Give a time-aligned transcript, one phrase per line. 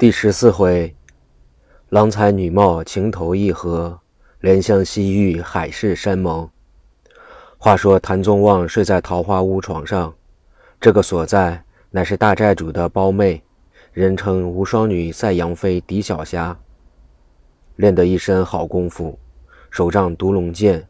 [0.00, 0.96] 第十四回，
[1.90, 4.00] 郎才女貌情投意合，
[4.40, 6.48] 怜香惜玉海誓山盟。
[7.58, 10.14] 话说谭宗旺睡在桃花坞床上，
[10.80, 13.42] 这个所在乃是大寨主的胞妹，
[13.92, 16.58] 人称无双女赛杨妃狄小霞，
[17.76, 19.18] 练得一身好功夫，
[19.68, 20.88] 手仗独龙剑，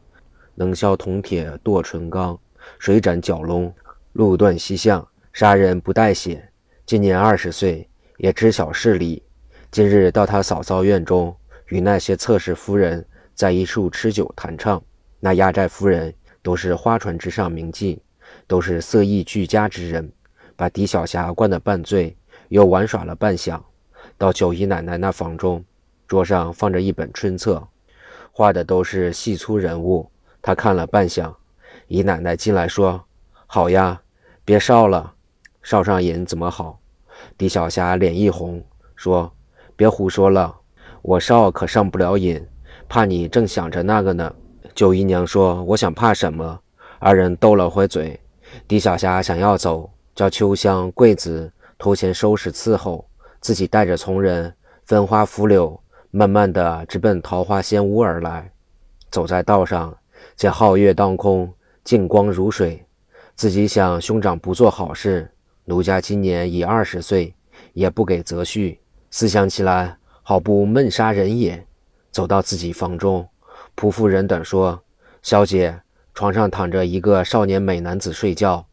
[0.54, 2.38] 能削铜铁剁纯钢，
[2.78, 3.74] 水斩蛟龙，
[4.12, 6.48] 路断西象，杀人不带血。
[6.86, 7.89] 今年二十岁。
[8.20, 9.22] 也知晓事理。
[9.70, 11.34] 今日到他嫂嫂院中，
[11.68, 13.02] 与那些侧室夫人
[13.34, 14.82] 在一处吃酒弹唱。
[15.20, 17.98] 那压寨夫人都是花船之上名妓，
[18.46, 20.12] 都是色艺俱佳之人，
[20.54, 22.14] 把狄小霞灌得半醉，
[22.48, 23.58] 又玩耍了半晌。
[24.18, 25.64] 到九姨奶奶那房中，
[26.06, 27.66] 桌上放着一本春册，
[28.32, 30.10] 画的都是细粗人物。
[30.42, 31.34] 他看了半晌，
[31.88, 33.02] 姨奶奶进来说
[33.46, 34.02] ：“好呀，
[34.44, 35.14] 别烧了，
[35.62, 36.78] 烧上瘾怎么好？”
[37.38, 38.62] 狄小霞脸一红，
[38.96, 39.32] 说
[39.76, 40.54] ：“别胡说了，
[41.02, 42.46] 我少可上不了瘾，
[42.88, 44.34] 怕你正想着那个呢。”
[44.74, 46.60] 九姨娘说：“我想怕什么？”
[47.00, 48.18] 二人斗了会嘴。
[48.68, 53.04] 狄小霞想要走，叫秋香、桂子偷钱收拾伺候，
[53.40, 54.52] 自己带着从人
[54.84, 58.50] 分花拂柳，慢慢的直奔桃花仙屋而来。
[59.10, 59.96] 走在道上，
[60.36, 61.52] 见皓月当空，
[61.84, 62.84] 净光如水，
[63.34, 65.30] 自己想兄长不做好事。
[65.64, 67.34] 奴家今年已二十岁，
[67.72, 68.78] 也不给择婿。
[69.10, 71.66] 思想起来，好不闷杀人也。
[72.10, 73.28] 走到自己房中，
[73.76, 74.82] 仆妇人等说
[75.22, 75.80] ：“小姐，
[76.12, 78.66] 床上躺着一个少年美男子睡觉。”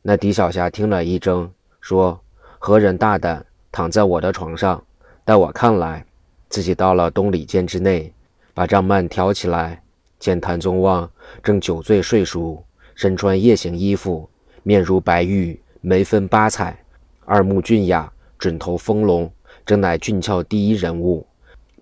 [0.00, 2.18] 那狄小霞听了一怔，说
[2.58, 4.82] ：“何人大胆躺在我的床上？
[5.24, 6.04] 待我看来。”
[6.48, 8.12] 自己到了东里间之内，
[8.52, 9.82] 把帐幔挑起来，
[10.18, 11.10] 见谭宗旺
[11.42, 12.62] 正酒醉睡熟，
[12.94, 14.28] 身穿夜行衣服，
[14.62, 15.58] 面如白玉。
[15.84, 16.78] 眉分八彩，
[17.24, 19.28] 二目俊雅，准头丰隆，
[19.66, 21.26] 真乃俊俏第一人物。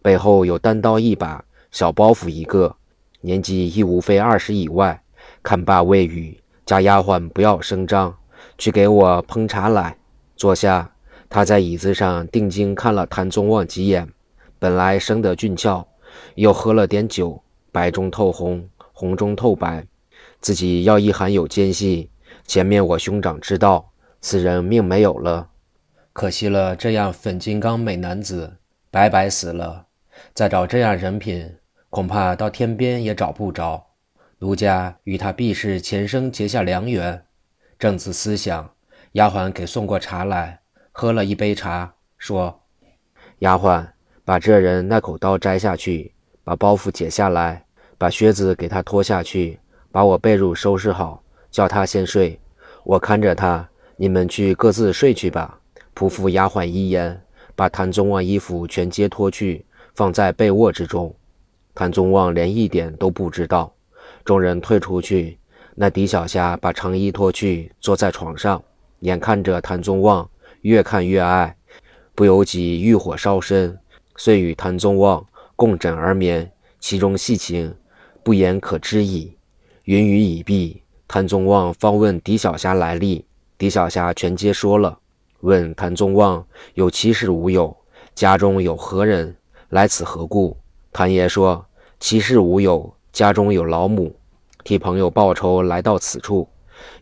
[0.01, 2.75] 背后有单刀一把，小包袱一个，
[3.21, 4.99] 年纪亦无非二十以外。
[5.43, 8.17] 看罢未语，家丫鬟不要声张，
[8.57, 9.95] 去给我烹茶来。
[10.35, 10.91] 坐下，
[11.29, 14.09] 他在椅子上定睛看了谭宗旺几眼，
[14.59, 15.87] 本来生得俊俏，
[16.37, 19.87] 又喝了点酒，白中透红，红中透白，
[20.41, 22.09] 自己要一含有奸细。
[22.47, 23.90] 前面我兄长知道。
[24.23, 25.49] 此人命没有了，
[26.13, 26.77] 可惜了。
[26.77, 28.59] 这样粉金刚美男子，
[28.91, 29.87] 白白死了。
[30.35, 31.57] 再找这样人品，
[31.89, 33.87] 恐怕到天边也找不着。
[34.41, 37.25] 奴家与他必是前生结下良缘。
[37.79, 38.71] 正自思想，
[39.13, 40.61] 丫鬟给送过茶来，
[40.93, 42.61] 喝了一杯茶，说
[43.41, 43.87] ：“丫鬟，
[44.23, 46.15] 把这人那口刀摘下去，
[46.45, 47.65] 把包袱解下来，
[47.97, 49.59] 把靴子给他脱下去，
[49.91, 52.39] 把我被褥收拾好，叫他先睡，
[52.85, 53.67] 我看着他。”
[54.03, 55.61] 你们去各自睡去吧。
[55.95, 57.21] 仆妇丫鬟一言，
[57.55, 59.63] 把谭宗旺衣服全皆脱去，
[59.95, 61.15] 放在被窝之中。
[61.75, 63.71] 谭宗旺连一点都不知道。
[64.25, 65.39] 众人退出去，
[65.75, 68.65] 那狄小霞把长衣脱去，坐在床上，
[69.01, 70.27] 眼看着谭宗旺，
[70.63, 71.55] 越看越爱，
[72.15, 73.79] 不由己欲火烧身，
[74.17, 75.23] 遂与谭宗旺
[75.55, 76.51] 共枕而眠。
[76.79, 77.75] 其中细情，
[78.23, 79.37] 不言可知矣。
[79.85, 83.27] 云雨已毕，谭宗旺方问狄小霞来历。
[83.61, 84.99] 狄小霞全皆说了，
[85.41, 87.77] 问谭宗旺有妻室无有，
[88.15, 89.37] 家中有何人
[89.69, 90.57] 来此何故？
[90.95, 91.67] 谭爷说
[91.99, 94.17] 妻室无有，家中有老母，
[94.65, 96.49] 替朋友报仇来到此处，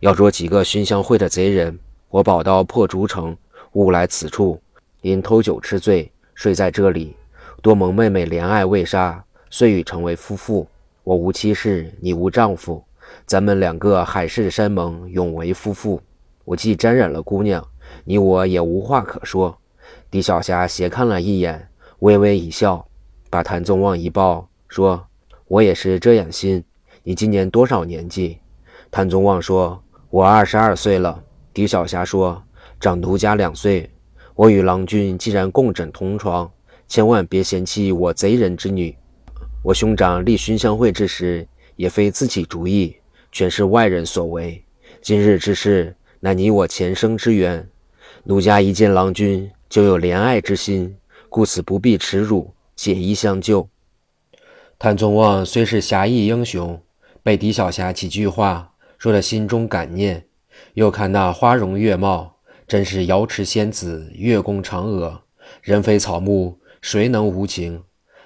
[0.00, 1.78] 要捉几个熏香会的贼人。
[2.08, 3.36] 我保到破竹城，
[3.74, 4.60] 误来此处，
[5.02, 7.14] 因偷酒吃醉，睡在这里。
[7.62, 10.66] 多蒙妹妹怜爱未杀，遂与成为夫妇。
[11.04, 12.82] 我无妻室，你无丈夫，
[13.26, 16.02] 咱们两个海誓山盟，永为夫妇。
[16.48, 17.62] 我既沾染了姑娘，
[18.04, 19.54] 你我也无话可说。
[20.10, 22.88] 狄小霞斜看了一眼，微微一笑，
[23.28, 25.06] 把谭宗旺一抱，说
[25.46, 26.64] ：“我也是这样心。
[27.02, 28.38] 你今年多少年纪？”
[28.90, 31.22] 谭宗旺说：“我二十二岁了。”
[31.52, 32.42] 狄小霞说
[32.80, 33.90] ：“长奴家两岁。
[34.34, 36.50] 我与郎君既然共枕同床，
[36.86, 38.96] 千万别嫌弃我贼人之女。
[39.62, 41.46] 我兄长立熏香会之时，
[41.76, 42.96] 也非自己主意，
[43.30, 44.64] 全是外人所为。
[45.02, 47.68] 今日之事。”乃你我前生之缘，
[48.24, 50.96] 奴家一见郎君就有怜爱之心，
[51.28, 53.68] 故此不必耻辱，解衣相救。
[54.80, 56.82] 谭宗旺虽是侠义英雄，
[57.22, 60.24] 被狄小霞几句话说得心中感念，
[60.74, 65.22] 又看那花容月貌，真是瑶池仙子，月宫嫦娥，
[65.62, 67.84] 人非草木，谁能无情？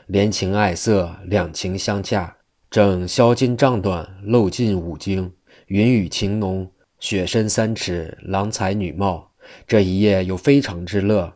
[0.08, 2.38] 怜情爱色，两情相洽，
[2.70, 5.30] 正销金帐短，漏尽五经，
[5.66, 6.70] 云雨情浓。
[7.02, 9.28] 雪深三尺，郎才女貌，
[9.66, 11.34] 这一夜有非常之乐，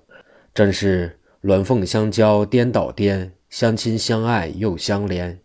[0.54, 5.36] 正是鸾凤相交颠倒颠，相亲相爱又相连。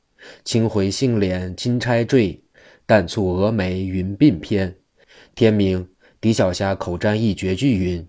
[0.45, 2.39] 青回杏帘金钗坠，
[2.85, 4.75] 淡蹙蛾眉云鬓偏。
[5.33, 5.89] 天明，
[6.21, 8.07] 狄小霞口占一绝句云：“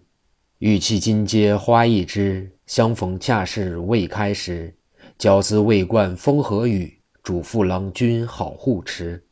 [0.61, 4.75] 玉砌金阶花一枝，相逢恰是未开时。
[5.17, 9.25] 娇姿未冠风和雨，嘱咐郎君好护持。”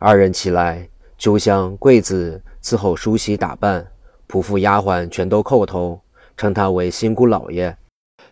[0.00, 0.88] 二人起来，
[1.18, 3.84] 秋香、桂子伺候梳洗打扮，
[4.28, 6.00] 仆妇丫鬟全都叩头，
[6.36, 7.76] 称他为新姑老爷。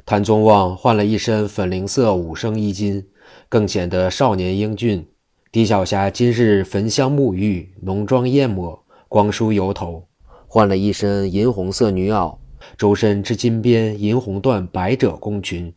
[0.05, 3.05] 谭宗旺换了一身粉菱色五生衣襟，
[3.49, 5.05] 更显得少年英俊。
[5.51, 8.81] 狄小霞今日焚香沐浴，浓妆艳抹。
[9.09, 10.07] 光梳油头，
[10.47, 12.39] 换了一身银红色女袄，
[12.79, 15.75] 周身织金边银红缎百褶宫裙，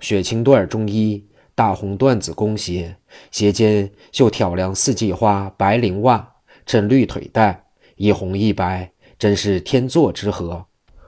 [0.00, 2.96] 雪青缎中衣，大红缎子宫鞋，
[3.30, 6.31] 鞋尖绣挑梁四季花白绫袜，
[6.72, 7.66] 衬绿腿带，
[7.96, 10.64] 一红一白，真是天作之合。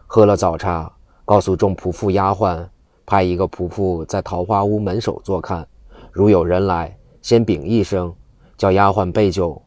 [0.07, 0.93] 喝了早茶，
[1.25, 2.69] 告诉众仆妇丫鬟，
[3.07, 5.67] 派一个仆妇在桃花屋门首坐看，
[6.13, 8.15] 如有人来，先禀一声，
[8.59, 9.63] 叫丫鬟备酒。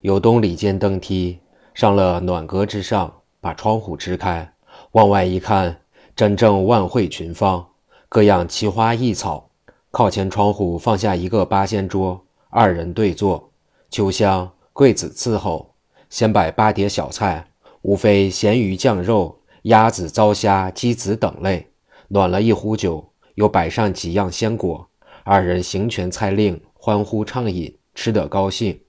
[0.00, 1.40] 有东里间登梯
[1.72, 3.10] 上了暖阁之上，
[3.40, 4.52] 把窗户支开，
[4.92, 5.74] 往外一看，
[6.14, 7.66] 真正万卉群芳，
[8.10, 9.48] 各样奇花异草。
[9.90, 13.50] 靠前窗户放下一个八仙桌，二人对坐，
[13.88, 15.74] 秋香、桂子伺候，
[16.08, 17.46] 先摆八碟小菜，
[17.82, 21.68] 无非咸鱼酱肉、鸭子、糟虾、鸡子等类。
[22.08, 24.88] 暖了一壶酒，又摆上几样鲜果，
[25.22, 28.80] 二人行全菜令，欢呼畅饮，吃得高兴。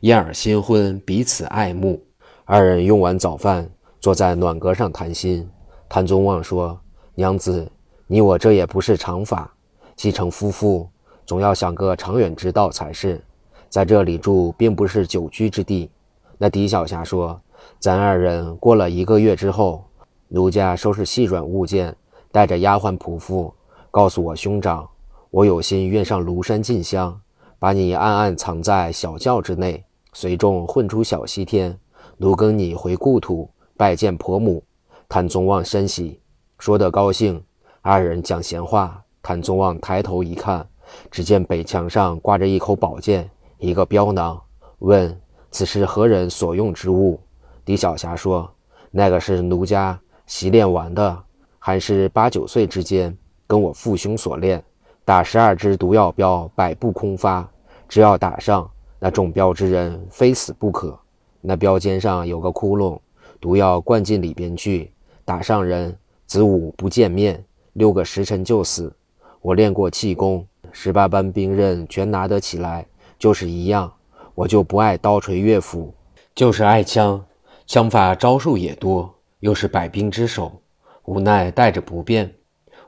[0.00, 2.04] 燕尔新婚，彼此爱慕。
[2.44, 3.70] 二人用完早饭，
[4.00, 5.48] 坐在暖阁上谈心。
[5.88, 6.78] 谭宗旺说
[7.16, 7.72] ：“娘子，
[8.06, 9.50] 你我这也不是长法，
[9.96, 10.90] 既成夫妇，
[11.24, 13.24] 总要想个长远之道才是。
[13.68, 15.90] 在这里住，并不是久居之地。”
[16.38, 17.40] 那狄小霞说
[17.78, 19.84] ：“咱二人过了一个月之后，
[20.28, 21.94] 奴家收拾细软物件，
[22.30, 23.52] 带着丫鬟仆妇，
[23.90, 24.88] 告诉我兄长，
[25.30, 27.20] 我有心愿上庐山进香。”
[27.60, 31.76] 把你暗暗藏在小轿之内，随众混出小西天，
[32.18, 34.62] 奴跟你回故土拜见婆母。
[35.08, 36.20] 谭宗旺深喜，
[36.60, 37.42] 说得高兴。
[37.82, 40.64] 二人讲闲话，谭宗旺抬头一看，
[41.10, 43.28] 只见北墙上挂着一口宝剑，
[43.58, 44.40] 一个镖囊，
[44.78, 45.20] 问
[45.50, 47.20] ：“此是何人所用之物？”
[47.64, 48.48] 狄小霞说
[48.90, 51.24] ：“那个是奴家习练完的，
[51.58, 53.16] 还是八九岁之间
[53.46, 54.62] 跟我父兄所练。”
[55.04, 57.48] 打十二支毒药镖，百步空发。
[57.88, 60.96] 只要打上那中镖之人，非死不可。
[61.40, 62.98] 那镖尖上有个窟窿，
[63.40, 64.92] 毒药灌进里边去，
[65.24, 65.96] 打上人，
[66.26, 68.94] 子午不见面，六个时辰就死。
[69.40, 72.86] 我练过气功，十八般兵刃全拿得起来，
[73.18, 73.92] 就是一样。
[74.34, 75.92] 我就不爱刀锤乐斧，
[76.34, 77.24] 就是爱枪，
[77.66, 80.62] 枪法招数也多，又是百兵之首，
[81.04, 82.32] 无奈带着不便。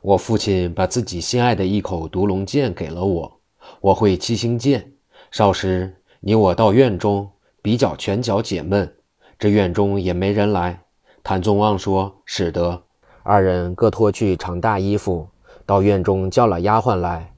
[0.01, 3.41] 我父亲把自己心爱的一口独龙剑给了我，
[3.81, 4.93] 我会七星剑。
[5.31, 7.29] 少时你我到院中
[7.61, 8.91] 比较拳脚解闷，
[9.39, 10.81] 这院中也没人来。
[11.23, 12.83] 谭宗旺说：“使得。”
[13.23, 15.29] 二人各脱去长大衣服，
[15.67, 17.35] 到院中叫了丫鬟来，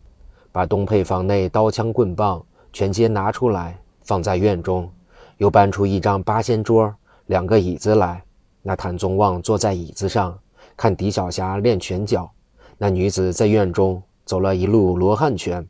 [0.52, 4.90] 把东配房内刀枪棍棒全皆拿出来，放在院中，
[5.36, 6.92] 又搬出一张八仙桌、
[7.26, 8.22] 两个椅子来。
[8.62, 10.38] 那谭宗旺坐在椅子上，
[10.76, 12.30] 看狄小霞练拳脚。
[12.78, 15.66] 那女子在院中走了一路罗汉拳，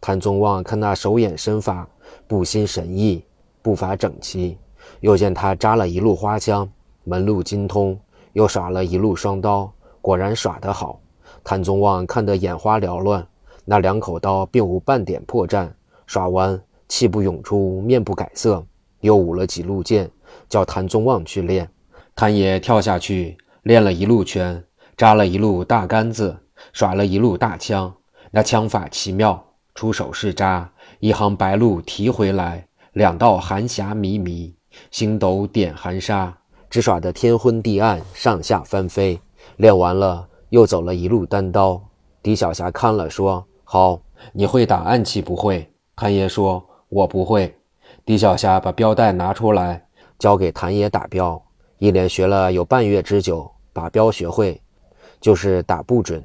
[0.00, 1.88] 谭宗旺看那手眼身法，
[2.26, 3.24] 步心神意，
[3.62, 4.58] 步伐整齐。
[5.00, 6.68] 又见她扎了一路花枪，
[7.04, 7.98] 门路精通，
[8.32, 10.98] 又耍了一路双刀，果然耍得好。
[11.44, 13.24] 谭宗旺看得眼花缭乱，
[13.64, 15.68] 那两口刀并无半点破绽，
[16.12, 18.62] 耍完气不涌出，面不改色，
[19.00, 20.10] 又舞了几路剑，
[20.46, 21.66] 叫谭宗旺去练。
[22.14, 24.62] 谭爷跳下去练了一路拳。
[24.94, 26.36] 扎了一路大杆子，
[26.74, 27.90] 耍了一路大枪，
[28.30, 29.42] 那枪法奇妙。
[29.74, 34.54] 出手是扎，一行白鹭提回来，两道寒霞迷迷，
[34.90, 36.36] 星斗点寒沙，
[36.68, 39.18] 只耍得天昏地暗，上下翻飞。
[39.56, 41.82] 练完了，又走了一路单刀。
[42.22, 44.02] 狄小霞看了，说：“好，
[44.34, 47.54] 你会打暗器不会？”谭爷说：“我不会。”
[48.04, 49.86] 狄小霞把镖带拿出来，
[50.18, 51.40] 交给谭爷打镖，
[51.78, 54.60] 一连学了有半月之久，把镖学会。
[55.20, 56.20] 就是打不准。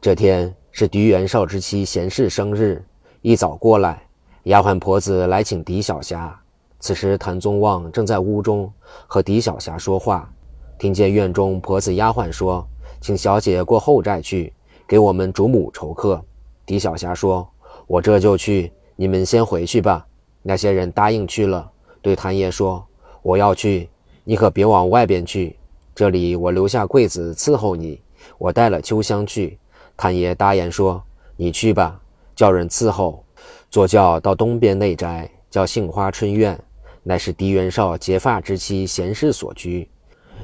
[0.00, 2.82] 这天是狄元绍之妻贤氏生日，
[3.20, 4.02] 一早过来，
[4.44, 6.34] 丫鬟婆子来请狄小霞。
[6.78, 8.72] 此时谭宗旺正在屋中
[9.06, 10.32] 和狄小霞说话，
[10.78, 12.66] 听见院中婆子丫鬟说
[13.02, 14.50] ：“请小姐过后寨去，
[14.88, 16.24] 给我们主母酬客。”
[16.64, 17.46] 狄小霞说
[17.86, 20.06] ：“我这就去，你们先回去吧。”
[20.44, 21.70] 那些人答应去了，
[22.02, 22.86] 对谭爷说
[23.24, 23.88] ：“我要去，
[24.24, 25.56] 你可别往外边去，
[25.94, 27.98] 这里我留下柜子伺候你。”
[28.36, 29.58] 我带了秋香去。
[29.96, 31.02] 谭爷答言说
[31.34, 31.98] ：“你去吧，
[32.36, 33.24] 叫人伺候。”
[33.70, 36.58] 坐轿到东边内宅，叫杏花春院，
[37.02, 39.88] 乃是狄元绍结发之妻贤士所居。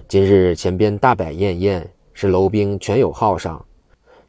[0.08, 3.62] 今日前边大摆宴宴，是楼兵全有号上。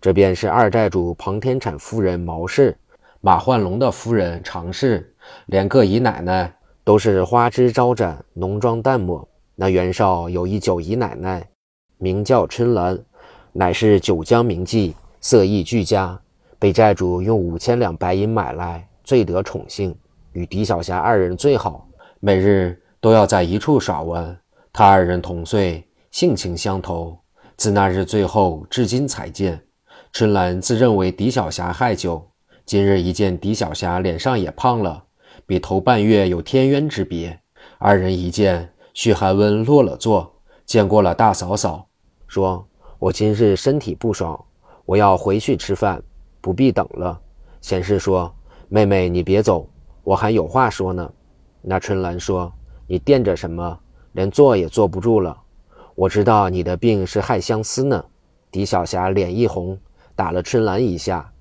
[0.02, 2.78] 这便是二寨主庞天产夫人毛氏，
[3.22, 5.16] 马焕龙的夫人常氏，
[5.48, 9.28] 连个姨奶奶都是花枝招展，浓妆淡抹。
[9.56, 11.48] 那袁绍有一九姨奶奶，
[11.98, 12.98] 名叫春兰，
[13.54, 16.20] 乃是九江名妓，色艺俱佳。
[16.60, 19.96] 被寨主用五千两白银买来，最得宠幸，
[20.34, 21.88] 与狄小霞二人最好，
[22.20, 24.38] 每日都要在一处耍玩。
[24.72, 27.18] 他二人同岁，性情相投。
[27.58, 29.60] 自那日最后至今才见。
[30.14, 32.27] 春兰自认为狄小霞害羞，
[32.68, 35.02] 今日一见狄小霞脸上也胖了，
[35.46, 37.40] 比头半月有天渊之别。
[37.78, 40.34] 二人一见，嘘寒温落了座，
[40.66, 41.88] 见过了大嫂嫂，
[42.28, 42.68] 说
[43.00, 44.38] ：“我今日身体不爽，
[44.84, 46.04] 我要回去吃饭。”
[46.44, 47.18] 不必等了，
[47.62, 48.36] 贤士说
[48.68, 49.70] ：“妹妹，你别走，
[50.04, 51.10] 我还有话说呢。”
[51.64, 52.52] 那春兰说
[52.86, 53.80] ：“你惦着什么？
[54.12, 55.42] 连坐也坐不住了。
[55.96, 58.04] 我知道你的病是害相思呢。”
[58.52, 59.80] 狄小霞脸一红，
[60.18, 61.32] 打了春兰一下，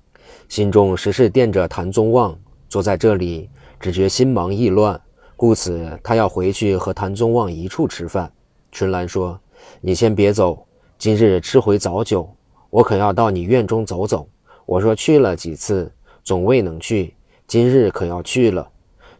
[0.49, 2.37] 心中时时惦着谭宗旺，
[2.69, 3.49] 坐在这里
[3.79, 4.99] 只觉心忙意乱，
[5.35, 8.31] 故此他要回去和谭宗旺一处吃饭。
[8.71, 9.39] 春兰说
[9.81, 10.65] ：“你先别走，
[10.97, 12.29] 今日吃回早酒，
[12.69, 14.27] 我可要到你院中走走。”
[14.65, 15.91] 我说去了几次，
[16.23, 17.13] 总未能去。
[17.47, 18.67] 今日可要去了。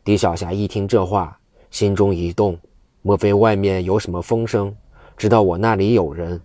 [0.03, 1.37] 狄小霞一听这话，
[1.71, 2.57] 心中一动，
[3.01, 4.75] 莫非外面有什么风声，
[5.15, 6.41] 知道我那里有人？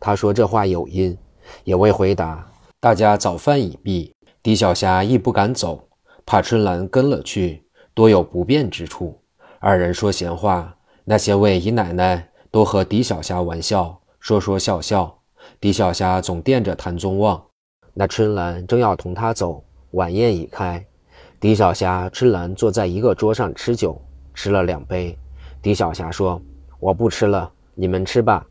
[0.00, 1.16] 他说这话有因，
[1.62, 2.44] 也未回答。
[2.80, 4.11] 大家早饭已毕，
[4.42, 5.88] 狄小霞亦不敢走，
[6.26, 7.62] 怕春兰跟了去，
[7.94, 9.16] 多有不便之处。
[9.60, 15.16] 二人说闲话，那些位姨奶奶都和狄小霞玩笑，说说笑笑。
[15.60, 17.40] 狄小霞总惦着谭宗旺。
[17.94, 20.84] 那春兰正要同他走，晚宴已开。
[21.38, 24.00] 狄小霞、春兰坐在一个桌上吃酒，
[24.34, 25.16] 吃了两杯。
[25.60, 26.42] 狄小霞说
[26.80, 28.44] ：“我不吃了，你们吃吧。”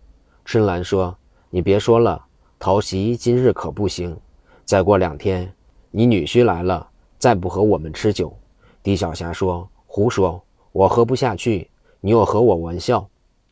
[0.45, 1.13] 春兰说
[1.51, 2.24] ：“你别说了，
[2.57, 4.17] 陶席今日可不行。
[4.63, 5.53] 再过两天，
[5.91, 6.88] 你女婿来了，
[7.19, 8.33] 再不和我们吃酒。”
[8.81, 11.69] 狄小霞说：“胡说，我喝不下去，
[12.00, 13.07] 你又和我玩笑。”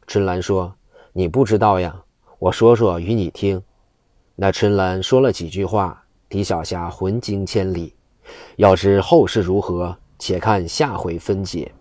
[0.08, 0.74] 春兰说
[1.14, 2.02] ：“你不知道呀，
[2.40, 3.62] 我说说与你听。”
[4.36, 7.94] 那春兰说了几句话，狄小霞魂惊千里。
[8.56, 11.72] 要知后事如何，且看下回分解。